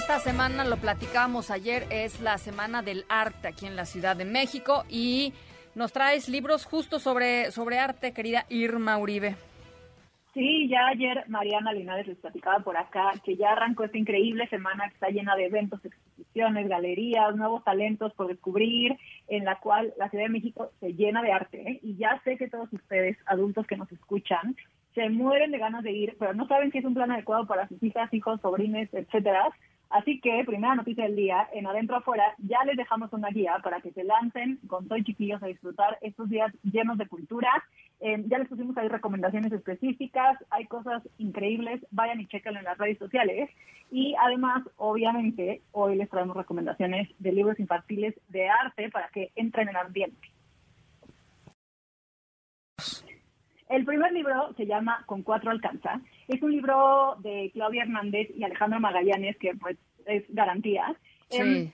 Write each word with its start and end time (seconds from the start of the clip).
Esta 0.00 0.18
semana 0.18 0.64
lo 0.64 0.78
platicábamos 0.78 1.50
ayer, 1.50 1.84
es 1.90 2.22
la 2.22 2.38
Semana 2.38 2.80
del 2.80 3.04
Arte 3.10 3.48
aquí 3.48 3.66
en 3.66 3.76
la 3.76 3.84
Ciudad 3.84 4.16
de 4.16 4.24
México 4.24 4.84
y 4.88 5.34
nos 5.74 5.92
traes 5.92 6.26
libros 6.26 6.64
justo 6.64 6.98
sobre, 6.98 7.50
sobre 7.50 7.78
arte, 7.78 8.14
querida 8.14 8.46
Irma 8.48 8.96
Uribe. 8.96 9.36
Sí, 10.32 10.68
ya 10.70 10.86
ayer 10.86 11.24
Mariana 11.28 11.74
Linares 11.74 12.06
les 12.06 12.16
platicaba 12.16 12.60
por 12.60 12.78
acá 12.78 13.12
que 13.22 13.36
ya 13.36 13.50
arrancó 13.52 13.84
esta 13.84 13.98
increíble 13.98 14.48
semana 14.48 14.88
que 14.88 14.94
está 14.94 15.10
llena 15.10 15.36
de 15.36 15.44
eventos, 15.44 15.84
exposiciones, 15.84 16.66
galerías, 16.66 17.36
nuevos 17.36 17.62
talentos 17.62 18.14
por 18.14 18.28
descubrir, 18.28 18.96
en 19.28 19.44
la 19.44 19.56
cual 19.56 19.92
la 19.98 20.08
Ciudad 20.08 20.24
de 20.24 20.30
México 20.30 20.70
se 20.80 20.94
llena 20.94 21.20
de 21.20 21.32
arte. 21.32 21.60
¿eh? 21.70 21.80
Y 21.82 21.96
ya 21.96 22.18
sé 22.24 22.38
que 22.38 22.48
todos 22.48 22.72
ustedes, 22.72 23.18
adultos 23.26 23.66
que 23.66 23.76
nos 23.76 23.92
escuchan, 23.92 24.56
se 24.94 25.10
mueren 25.10 25.50
de 25.50 25.58
ganas 25.58 25.84
de 25.84 25.92
ir, 25.92 26.16
pero 26.18 26.32
no 26.32 26.48
saben 26.48 26.72
si 26.72 26.78
es 26.78 26.86
un 26.86 26.94
plan 26.94 27.12
adecuado 27.12 27.46
para 27.46 27.68
sus 27.68 27.82
hijas, 27.82 28.12
hijos, 28.14 28.40
sobrines, 28.40 28.88
etcétera. 28.94 29.50
Así 29.90 30.20
que, 30.20 30.44
primera 30.46 30.76
noticia 30.76 31.02
del 31.02 31.16
día, 31.16 31.48
en 31.52 31.66
Adentro 31.66 31.96
Afuera, 31.96 32.34
ya 32.38 32.62
les 32.64 32.76
dejamos 32.76 33.12
una 33.12 33.28
guía 33.30 33.58
para 33.62 33.80
que 33.80 33.90
se 33.90 34.04
lancen 34.04 34.60
con 34.68 34.86
todos 34.86 35.02
chiquillos 35.02 35.42
a 35.42 35.48
disfrutar 35.48 35.98
estos 36.00 36.28
días 36.30 36.52
llenos 36.62 36.96
de 36.96 37.08
cultura. 37.08 37.50
Eh, 37.98 38.22
ya 38.28 38.38
les 38.38 38.48
pusimos 38.48 38.76
ahí 38.76 38.86
recomendaciones 38.86 39.52
específicas, 39.52 40.38
hay 40.50 40.66
cosas 40.66 41.02
increíbles, 41.18 41.84
vayan 41.90 42.20
y 42.20 42.28
chequenlo 42.28 42.60
en 42.60 42.66
las 42.66 42.78
redes 42.78 42.98
sociales. 42.98 43.50
Y 43.90 44.14
además, 44.22 44.62
obviamente, 44.76 45.60
hoy 45.72 45.96
les 45.96 46.08
traemos 46.08 46.36
recomendaciones 46.36 47.08
de 47.18 47.32
libros 47.32 47.58
infantiles 47.58 48.14
de 48.28 48.48
arte 48.48 48.90
para 48.90 49.08
que 49.08 49.32
entren 49.34 49.68
en 49.68 49.76
ambiente. 49.76 50.28
El 53.70 53.84
primer 53.84 54.12
libro 54.12 54.52
se 54.56 54.66
llama 54.66 55.04
Con 55.06 55.22
cuatro 55.22 55.52
alcanza. 55.52 56.00
Es 56.26 56.42
un 56.42 56.50
libro 56.50 57.16
de 57.20 57.52
Claudia 57.54 57.84
Hernández 57.84 58.28
y 58.36 58.42
Alejandro 58.42 58.80
Magallanes, 58.80 59.36
que 59.36 59.54
pues 59.54 59.78
es 60.06 60.24
garantía. 60.28 60.96
Em, 61.30 61.70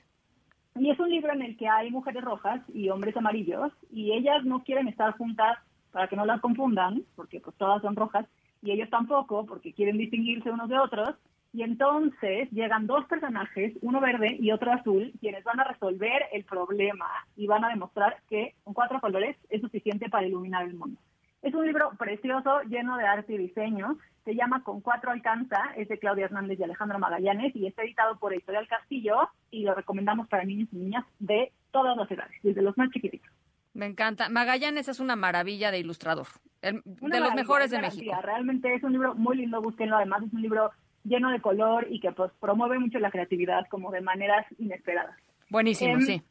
y 0.78 0.90
es 0.90 1.00
un 1.00 1.08
libro 1.08 1.32
en 1.32 1.40
el 1.40 1.56
que 1.56 1.66
hay 1.66 1.90
mujeres 1.90 2.22
rojas 2.22 2.60
y 2.74 2.90
hombres 2.90 3.16
amarillos, 3.16 3.72
y 3.90 4.12
ellas 4.12 4.44
no 4.44 4.62
quieren 4.62 4.88
estar 4.88 5.16
juntas 5.16 5.56
para 5.90 6.06
que 6.06 6.16
no 6.16 6.26
las 6.26 6.42
confundan, 6.42 7.02
porque 7.14 7.40
pues 7.40 7.56
todas 7.56 7.80
son 7.80 7.96
rojas, 7.96 8.26
y 8.60 8.72
ellos 8.72 8.90
tampoco, 8.90 9.46
porque 9.46 9.72
quieren 9.72 9.96
distinguirse 9.96 10.50
unos 10.50 10.68
de 10.68 10.78
otros. 10.78 11.14
Y 11.54 11.62
entonces 11.62 12.50
llegan 12.50 12.86
dos 12.86 13.06
personajes, 13.06 13.72
uno 13.80 14.02
verde 14.02 14.36
y 14.38 14.50
otro 14.50 14.70
azul, 14.70 15.14
quienes 15.18 15.44
van 15.44 15.60
a 15.60 15.64
resolver 15.64 16.24
el 16.30 16.44
problema 16.44 17.08
y 17.36 17.46
van 17.46 17.64
a 17.64 17.70
demostrar 17.70 18.18
que 18.28 18.54
con 18.64 18.74
cuatro 18.74 19.00
colores 19.00 19.38
es 19.48 19.62
suficiente 19.62 20.10
para 20.10 20.26
iluminar 20.26 20.66
el 20.66 20.74
mundo. 20.74 21.00
Es 21.46 21.54
un 21.54 21.64
libro 21.64 21.92
precioso, 21.96 22.62
lleno 22.62 22.96
de 22.96 23.06
arte 23.06 23.34
y 23.34 23.38
diseño. 23.38 23.96
Se 24.24 24.34
llama 24.34 24.64
Con 24.64 24.80
cuatro 24.80 25.12
alcanza, 25.12 25.56
es 25.76 25.86
de 25.86 25.96
Claudia 25.96 26.24
Hernández 26.24 26.58
y 26.58 26.64
Alejandro 26.64 26.98
Magallanes 26.98 27.54
y 27.54 27.68
está 27.68 27.84
editado 27.84 28.18
por 28.18 28.32
Editorial 28.32 28.66
Castillo 28.66 29.28
y 29.52 29.62
lo 29.62 29.72
recomendamos 29.72 30.26
para 30.26 30.42
niños 30.42 30.68
y 30.72 30.76
niñas 30.76 31.04
de 31.20 31.52
todas 31.70 31.96
las 31.96 32.10
edades, 32.10 32.36
desde 32.42 32.62
los 32.62 32.76
más 32.76 32.90
chiquititos. 32.90 33.30
Me 33.74 33.86
encanta. 33.86 34.28
Magallanes 34.28 34.88
es 34.88 34.98
una 34.98 35.14
maravilla 35.14 35.70
de 35.70 35.78
ilustrador, 35.78 36.26
de 36.62 37.20
los 37.20 37.34
mejores 37.36 37.70
de 37.70 37.78
México. 37.78 38.12
Realmente 38.22 38.74
es 38.74 38.82
un 38.82 38.90
libro 38.90 39.14
muy 39.14 39.36
lindo, 39.36 39.62
búsquenlo. 39.62 39.98
Además 39.98 40.24
es 40.24 40.32
un 40.32 40.42
libro 40.42 40.72
lleno 41.04 41.30
de 41.30 41.40
color 41.40 41.86
y 41.88 42.00
que 42.00 42.10
pues 42.10 42.32
promueve 42.40 42.80
mucho 42.80 42.98
la 42.98 43.12
creatividad 43.12 43.68
como 43.70 43.92
de 43.92 44.00
maneras 44.00 44.44
inesperadas. 44.58 45.16
Buenísimo, 45.48 45.92
em, 45.92 46.00
sí. 46.00 46.22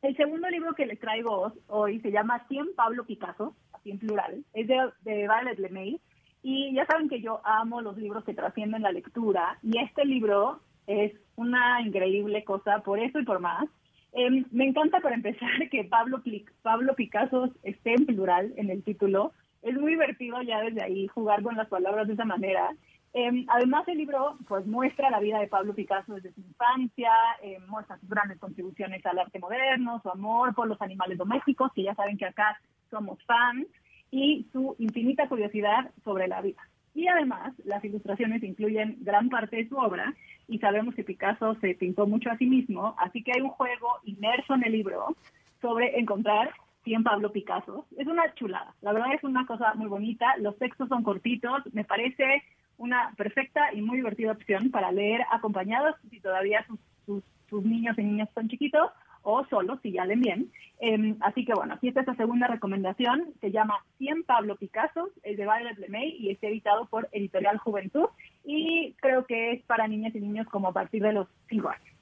El 0.00 0.16
segundo 0.16 0.48
libro 0.48 0.74
que 0.74 0.86
les 0.86 0.98
traigo 0.98 1.52
hoy 1.66 2.00
se 2.00 2.10
llama 2.10 2.46
100 2.48 2.74
Pablo 2.74 3.04
Picasso 3.04 3.54
en 3.90 3.98
plural, 3.98 4.44
es 4.52 4.66
de, 4.66 4.76
de 5.02 5.28
Violet 5.28 5.58
LeMay. 5.58 6.00
Y 6.42 6.74
ya 6.74 6.84
saben 6.86 7.08
que 7.08 7.22
yo 7.22 7.40
amo 7.44 7.80
los 7.80 7.96
libros 7.96 8.24
que 8.24 8.34
trascienden 8.34 8.82
la 8.82 8.92
lectura 8.92 9.58
y 9.62 9.78
este 9.78 10.04
libro 10.04 10.60
es 10.86 11.12
una 11.36 11.80
increíble 11.80 12.44
cosa 12.44 12.80
por 12.80 12.98
eso 12.98 13.18
y 13.18 13.24
por 13.24 13.40
más. 13.40 13.66
Em, 14.12 14.44
me 14.52 14.66
encanta 14.66 15.00
para 15.00 15.16
empezar 15.16 15.48
que 15.70 15.84
Pablo, 15.84 16.22
Pablo 16.62 16.94
Picasso 16.94 17.50
esté 17.62 17.94
en 17.94 18.06
plural 18.06 18.52
en 18.56 18.70
el 18.70 18.82
título. 18.82 19.32
Es 19.62 19.74
muy 19.74 19.92
divertido 19.92 20.40
ya 20.42 20.60
desde 20.60 20.82
ahí 20.82 21.06
jugar 21.08 21.42
con 21.42 21.56
las 21.56 21.68
palabras 21.68 22.06
de 22.06 22.14
esa 22.14 22.24
manera. 22.24 22.70
Em, 23.16 23.46
además, 23.48 23.86
el 23.86 23.98
libro 23.98 24.36
pues 24.48 24.66
muestra 24.66 25.08
la 25.08 25.20
vida 25.20 25.38
de 25.38 25.46
Pablo 25.46 25.72
Picasso 25.72 26.14
desde 26.14 26.32
su 26.32 26.40
infancia, 26.40 27.12
em, 27.42 27.64
muestra 27.68 27.96
sus 27.98 28.08
grandes 28.08 28.40
contribuciones 28.40 29.06
al 29.06 29.20
arte 29.20 29.38
moderno, 29.38 30.00
su 30.02 30.10
amor 30.10 30.52
por 30.52 30.66
los 30.66 30.82
animales 30.82 31.16
domésticos, 31.16 31.72
que 31.72 31.84
ya 31.84 31.94
saben 31.94 32.18
que 32.18 32.26
acá 32.26 32.58
somos 32.90 33.22
fans, 33.24 33.68
y 34.10 34.48
su 34.52 34.74
infinita 34.80 35.28
curiosidad 35.28 35.92
sobre 36.02 36.26
la 36.26 36.40
vida. 36.40 36.60
Y 36.92 37.06
además, 37.06 37.52
las 37.64 37.84
ilustraciones 37.84 38.42
incluyen 38.42 38.96
gran 39.00 39.28
parte 39.28 39.56
de 39.56 39.68
su 39.68 39.76
obra 39.76 40.12
y 40.48 40.58
sabemos 40.58 40.96
que 40.96 41.04
Picasso 41.04 41.54
se 41.60 41.74
pintó 41.74 42.06
mucho 42.06 42.30
a 42.30 42.36
sí 42.36 42.46
mismo, 42.46 42.96
así 42.98 43.22
que 43.22 43.32
hay 43.32 43.42
un 43.42 43.50
juego 43.50 43.88
inmerso 44.04 44.54
en 44.54 44.64
el 44.64 44.72
libro 44.72 45.16
sobre 45.60 45.98
encontrar 45.98 46.50
100 46.82 47.04
Pablo 47.04 47.32
Picasso. 47.32 47.86
Es 47.96 48.06
una 48.08 48.32
chulada, 48.34 48.74
la 48.82 48.92
verdad 48.92 49.14
es 49.14 49.22
una 49.22 49.46
cosa 49.46 49.74
muy 49.74 49.86
bonita, 49.86 50.36
los 50.38 50.58
textos 50.58 50.88
son 50.88 51.02
cortitos, 51.04 51.62
me 51.72 51.84
parece 51.84 52.42
una 52.78 53.12
perfecta 53.16 53.72
y 53.72 53.82
muy 53.82 53.98
divertida 53.98 54.32
opción 54.32 54.70
para 54.70 54.92
leer 54.92 55.22
acompañados 55.30 55.96
si 56.10 56.20
todavía 56.20 56.66
sus, 56.66 57.22
sus 57.48 57.64
niños 57.64 57.98
y 57.98 58.02
niñas 58.02 58.28
son 58.34 58.48
chiquitos 58.48 58.90
o 59.24 59.44
solo 59.46 59.78
si 59.82 59.92
ya 59.92 60.04
leen 60.04 60.20
bien. 60.20 60.52
Em, 60.78 61.16
así 61.20 61.44
que 61.44 61.54
bueno, 61.54 61.74
aquí 61.74 61.88
está 61.88 62.00
esta 62.00 62.14
segunda 62.14 62.46
recomendación, 62.46 63.32
se 63.40 63.50
llama 63.50 63.78
100 63.98 64.24
Pablo 64.24 64.56
Picasso, 64.56 65.10
es 65.22 65.36
de 65.36 65.44
Violet 65.44 65.78
LeMay 65.78 66.16
y 66.18 66.30
está 66.30 66.46
editado 66.46 66.86
por 66.86 67.08
Editorial 67.12 67.58
Juventud 67.58 68.06
y 68.44 68.94
creo 69.00 69.24
que 69.24 69.52
es 69.52 69.62
para 69.62 69.88
niñas 69.88 70.14
y 70.14 70.20
niños 70.20 70.46
como 70.48 70.68
a 70.68 70.72
partir 70.72 71.02
de 71.02 71.12
los 71.12 71.28
5 71.48 71.68
años. 71.68 71.93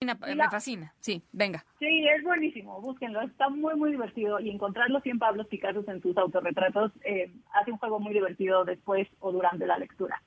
Me 0.00 0.14
fascina, 0.48 0.94
sí, 1.00 1.24
venga. 1.32 1.64
Sí, 1.80 2.06
es 2.06 2.22
buenísimo, 2.22 2.80
búsquenlo, 2.80 3.20
está 3.22 3.48
muy, 3.48 3.74
muy 3.74 3.90
divertido 3.90 4.38
y 4.38 4.48
encontrar 4.48 4.90
los 4.90 5.02
100 5.02 5.18
Pablos 5.18 5.48
Picasso 5.48 5.82
en 5.88 6.00
sus 6.00 6.16
autorretratos 6.16 6.92
eh, 7.04 7.32
hace 7.52 7.72
un 7.72 7.78
juego 7.78 7.98
muy 7.98 8.14
divertido 8.14 8.64
después 8.64 9.08
o 9.18 9.32
durante 9.32 9.66
la 9.66 9.76
lectura. 9.76 10.22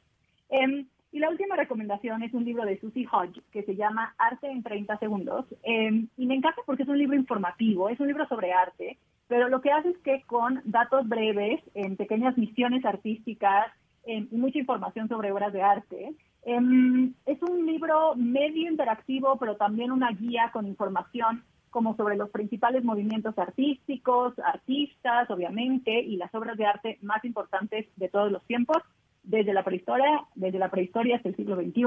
Eh, 0.49 0.85
y 1.13 1.19
la 1.19 1.29
última 1.29 1.55
recomendación 1.55 2.21
es 2.21 2.33
un 2.33 2.43
libro 2.43 2.65
de 2.65 2.79
Susie 2.81 3.07
Hodge 3.09 3.41
que 3.51 3.63
se 3.63 3.77
llama 3.77 4.13
Arte 4.17 4.51
en 4.51 4.61
30 4.61 4.97
segundos. 4.97 5.45
Em, 5.63 6.07
y 6.17 6.25
me 6.25 6.35
encanta 6.35 6.61
porque 6.65 6.83
es 6.83 6.89
un 6.89 6.97
libro 6.97 7.15
informativo, 7.15 7.87
es 7.87 7.99
un 8.01 8.07
libro 8.07 8.27
sobre 8.27 8.51
arte, 8.51 8.97
pero 9.29 9.47
lo 9.47 9.61
que 9.61 9.71
hace 9.71 9.89
es 9.89 9.97
que 9.99 10.21
con 10.23 10.61
datos 10.65 11.07
breves, 11.07 11.61
en 11.75 11.95
pequeñas 11.95 12.37
misiones 12.37 12.83
artísticas 12.83 13.71
em, 14.05 14.27
y 14.31 14.35
mucha 14.35 14.59
información 14.59 15.07
sobre 15.07 15.31
obras 15.31 15.53
de 15.53 15.61
arte, 15.61 16.13
em, 16.43 17.13
es 17.25 17.41
un 17.41 17.65
libro 17.65 18.15
medio 18.15 18.69
interactivo, 18.69 19.37
pero 19.37 19.55
también 19.57 19.91
una 19.91 20.11
guía 20.11 20.49
con 20.51 20.67
información 20.67 21.43
como 21.69 21.95
sobre 21.95 22.17
los 22.17 22.29
principales 22.29 22.83
movimientos 22.83 23.37
artísticos, 23.37 24.37
artistas, 24.39 25.29
obviamente, 25.29 26.01
y 26.01 26.17
las 26.17 26.33
obras 26.35 26.57
de 26.57 26.65
arte 26.65 26.97
más 27.01 27.23
importantes 27.23 27.87
de 27.95 28.09
todos 28.09 28.31
los 28.31 28.43
tiempos 28.45 28.77
desde 29.23 29.53
la 29.53 29.63
prehistoria, 29.63 30.25
desde 30.35 30.59
la 30.59 30.69
prehistoria 30.69 31.15
hasta 31.15 31.29
el 31.29 31.35
siglo 31.35 31.55
XXI. 31.55 31.83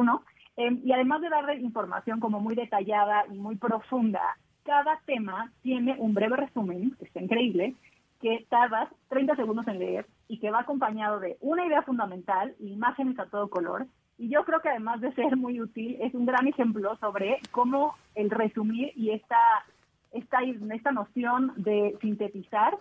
Em, 0.56 0.80
y 0.84 0.92
además 0.92 1.20
de 1.20 1.28
darle 1.28 1.56
información 1.56 2.20
como 2.20 2.40
muy 2.40 2.54
detallada 2.54 3.24
y 3.30 3.34
muy 3.34 3.56
profunda, 3.56 4.36
cada 4.64 5.00
tema 5.04 5.52
tiene 5.62 5.96
un 5.98 6.14
breve 6.14 6.36
resumen, 6.36 6.92
que 6.98 7.04
está 7.04 7.20
increíble, 7.20 7.74
que 8.20 8.46
tardas 8.48 8.88
30 9.08 9.36
segundos 9.36 9.68
en 9.68 9.78
leer 9.78 10.06
y 10.28 10.38
que 10.38 10.50
va 10.50 10.60
acompañado 10.60 11.20
de 11.20 11.36
una 11.40 11.66
idea 11.66 11.82
fundamental, 11.82 12.54
imágenes 12.60 13.18
a 13.18 13.26
todo 13.26 13.50
color. 13.50 13.86
Y 14.18 14.28
yo 14.28 14.44
creo 14.44 14.60
que 14.60 14.68
además 14.68 15.00
de 15.00 15.12
ser 15.14 15.36
muy 15.36 15.60
útil, 15.60 15.96
es 16.00 16.14
un 16.14 16.26
gran 16.26 16.46
ejemplo 16.46 16.96
sobre 16.96 17.40
cómo 17.50 17.94
el 18.14 18.30
resumir 18.30 18.92
y 18.94 19.10
esta, 19.10 19.38
esta, 20.12 20.38
esta 20.42 20.92
noción 20.92 21.52
de 21.56 21.96
sintetizar 22.00 22.78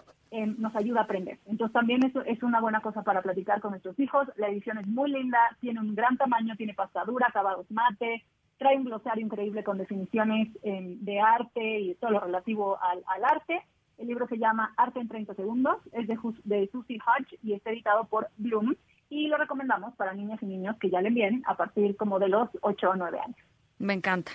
nos 0.57 0.75
ayuda 0.75 1.01
a 1.01 1.03
aprender. 1.03 1.37
Entonces 1.45 1.73
también 1.73 2.03
eso 2.03 2.23
es 2.23 2.41
una 2.41 2.59
buena 2.59 2.81
cosa 2.81 3.03
para 3.03 3.21
platicar 3.21 3.61
con 3.61 3.71
nuestros 3.71 3.99
hijos. 3.99 4.27
La 4.35 4.47
edición 4.47 4.79
es 4.79 4.87
muy 4.87 5.11
linda, 5.11 5.37
tiene 5.61 5.79
un 5.79 5.93
gran 5.93 6.17
tamaño, 6.17 6.55
tiene 6.55 6.73
pastadura, 6.73 7.27
acabados 7.27 7.69
mate, 7.69 8.23
trae 8.57 8.77
un 8.77 8.85
glosario 8.85 9.25
increíble 9.25 9.63
con 9.63 9.77
definiciones 9.77 10.49
em, 10.63 10.97
de 11.01 11.19
arte 11.19 11.79
y 11.79 11.95
todo 11.95 12.11
lo 12.11 12.19
relativo 12.21 12.79
al, 12.81 13.23
arte. 13.23 13.61
El 13.97 14.07
libro 14.07 14.27
se 14.27 14.37
llama 14.37 14.73
Arte 14.75 14.99
en 14.99 15.07
30 15.07 15.35
segundos, 15.35 15.77
es 15.91 16.07
de, 16.07 16.17
de 16.45 16.67
Susie 16.71 16.99
Hodge 17.05 17.37
y 17.43 17.53
está 17.53 17.69
editado 17.69 18.05
por 18.05 18.27
Bloom. 18.37 18.75
Y 19.13 19.27
lo 19.27 19.37
recomendamos 19.37 19.93
para 19.95 20.13
niñas 20.13 20.41
y 20.41 20.47
niños 20.47 20.75
que 20.79 20.89
ya 20.89 20.99
leen 20.99 21.13
bien 21.13 21.43
a 21.45 21.55
partir 21.55 21.95
como 21.95 22.17
de 22.17 22.29
los 22.29 22.49
8 22.61 22.89
o 22.89 22.95
9 22.95 23.19
años. 23.19 23.37
Me 23.77 23.93
encanta. 23.93 24.31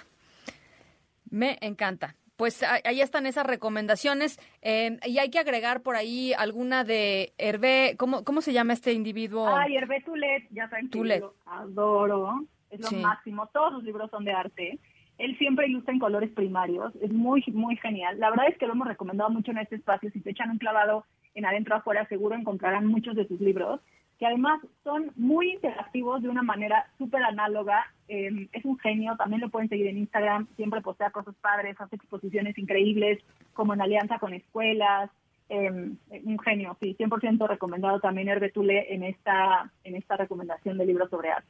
Me 1.30 1.58
encanta. 1.60 2.14
Pues 2.36 2.62
ahí 2.62 3.00
están 3.00 3.26
esas 3.26 3.44
recomendaciones. 3.44 4.38
Eh, 4.62 4.98
y 5.04 5.19
hay 5.19 5.30
que 5.30 5.40
agregar 5.40 5.82
por 5.82 5.96
ahí 5.96 6.32
alguna 6.32 6.84
de 6.84 7.32
Hervé, 7.38 7.96
¿cómo, 7.98 8.22
cómo 8.22 8.40
se 8.40 8.52
llama 8.52 8.72
este 8.72 8.92
individuo? 8.92 9.48
Ay, 9.48 9.76
Hervé 9.76 10.00
Tulet, 10.02 10.46
ya 10.50 10.69
saben 10.69 10.88
que 10.88 10.98
lo 11.19 11.34
adoro, 11.46 12.44
es 12.70 12.81
lo 12.81 12.98
máximo. 12.98 13.48
Todos 13.48 13.72
sus 13.74 13.82
libros 13.82 14.08
son 14.12 14.24
de 14.24 14.32
arte. 14.32 14.78
Él 15.19 15.36
siempre 15.38 15.66
ilustra 15.66 15.92
en 15.92 15.98
colores 15.98 16.31
primarios, 16.31 16.94
es 17.02 17.10
muy, 17.10 17.42
muy 17.48 17.76
genial. 17.78 18.20
La 18.20 18.31
verdad 18.31 18.46
es 18.48 18.56
que 18.56 18.69
lo 18.69 18.74
hemos 18.74 18.86
recomendado 18.86 19.31
mucho 19.31 19.50
en 19.50 19.58
este 19.58 19.74
espacio. 19.74 20.08
Si 20.12 20.20
te 20.20 20.31
echan 20.31 20.50
un 20.50 20.58
clavado 20.58 21.04
en 21.38 21.46
adentro 21.46 21.76
afuera, 21.76 22.06
seguro 22.08 22.35
encontrarán 22.35 22.87
muchos 22.87 23.14
de 23.14 23.26
sus 23.26 23.40
libros 23.40 23.81
que 24.19 24.26
además 24.26 24.61
son 24.82 25.12
muy 25.17 25.52
interactivos 25.52 26.23
de 26.23 26.29
una 26.29 26.43
manera 26.43 26.90
súper 26.99 27.23
análoga. 27.23 27.87
Em, 28.08 28.49
es 28.52 28.64
un 28.64 28.79
genio, 28.79 29.14
también 29.17 29.40
lo 29.40 29.49
pueden 29.49 29.69
seguir 29.69 29.87
en 29.87 29.99
Instagram, 29.99 30.49
siempre 30.56 30.81
postea 30.81 31.11
cosas 31.11 31.37
padres, 31.40 31.76
hace 31.79 31.96
exposiciones 31.96 32.58
increíbles, 32.58 33.23
como 33.52 33.75
en 33.75 33.81
alianza 33.81 34.19
con 34.19 34.35
escuelas. 34.35 35.11
Eh, 35.49 35.70
un 35.70 36.38
genio, 36.40 36.76
sí, 36.81 36.94
100% 36.99 37.46
recomendado 37.46 38.00
también 38.00 38.29
Herbetule 38.29 38.93
en 38.93 39.05
esta, 39.05 39.73
en 39.84 39.94
esta 39.94 40.17
recomendación 40.17 40.76
de 40.76 40.84
libros 40.84 41.08
sobre 41.11 41.31
arte. 41.31 41.49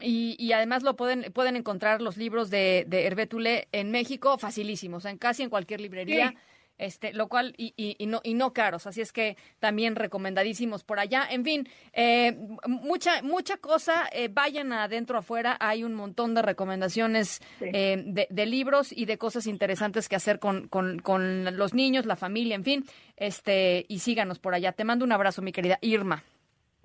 Y, 0.00 0.36
y, 0.38 0.52
además 0.52 0.82
lo 0.82 0.94
pueden 0.94 1.32
pueden 1.32 1.56
encontrar 1.56 2.00
los 2.00 2.16
libros 2.16 2.48
de, 2.48 2.84
de 2.86 3.06
Herbetule 3.06 3.66
en 3.72 3.90
México 3.90 4.38
facilísimos, 4.38 5.04
en 5.04 5.18
casi 5.18 5.42
en 5.42 5.50
cualquier 5.50 5.80
librería 5.80 6.34
este, 6.80 7.12
lo 7.12 7.28
cual 7.28 7.54
y, 7.56 7.74
y, 7.76 8.06
no, 8.06 8.20
y 8.24 8.34
no 8.34 8.52
caros, 8.52 8.86
así 8.86 9.00
es 9.00 9.12
que 9.12 9.36
también 9.58 9.96
recomendadísimos 9.96 10.82
por 10.82 10.98
allá. 10.98 11.26
En 11.30 11.44
fin, 11.44 11.68
eh, 11.92 12.36
mucha, 12.66 13.22
mucha 13.22 13.58
cosa, 13.58 14.08
eh, 14.12 14.28
vayan 14.32 14.72
adentro 14.72 15.18
afuera, 15.18 15.56
hay 15.60 15.84
un 15.84 15.94
montón 15.94 16.34
de 16.34 16.42
recomendaciones 16.42 17.40
eh, 17.60 18.02
de, 18.06 18.26
de, 18.30 18.46
libros 18.46 18.92
y 18.92 19.04
de 19.04 19.18
cosas 19.18 19.46
interesantes 19.46 20.08
que 20.08 20.16
hacer 20.16 20.38
con, 20.38 20.68
con, 20.68 21.00
con 21.00 21.56
los 21.56 21.74
niños, 21.74 22.06
la 22.06 22.16
familia, 22.16 22.54
en 22.54 22.64
fin, 22.64 22.84
este, 23.16 23.84
y 23.88 23.98
síganos 23.98 24.38
por 24.38 24.54
allá. 24.54 24.72
Te 24.72 24.84
mando 24.84 25.04
un 25.04 25.12
abrazo, 25.12 25.42
mi 25.42 25.52
querida 25.52 25.78
Irma. 25.82 26.24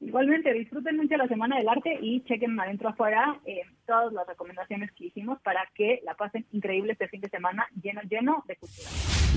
Igualmente, 0.02 0.54
disfruten 0.54 0.98
mucho 0.98 1.16
la 1.16 1.28
Semana 1.28 1.58
del 1.58 1.70
Arte 1.70 1.98
y 2.02 2.22
chequen 2.24 2.60
adentro 2.60 2.90
afuera 2.90 3.40
eh, 3.46 3.62
todas 3.86 4.12
las 4.14 4.28
recomendaciones 4.28 4.92
que 4.92 5.06
hicimos 5.06 5.40
para 5.42 5.62
que 5.74 6.02
la 6.04 6.16
pasen 6.16 6.46
increíble 6.52 6.94
este 6.94 7.08
fin 7.08 7.22
de 7.22 7.30
semana 7.30 7.66
lleno, 7.82 8.02
lleno 8.10 8.44
de 8.48 8.56
cultura. 8.58 8.90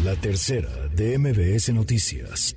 La 0.05 0.15
tercera 0.17 0.69
de 0.95 1.19
MBS 1.19 1.73
Noticias. 1.73 2.57